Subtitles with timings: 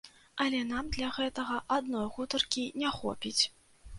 [0.45, 3.43] Але нам для гэтага адной гутаркі не хопіць.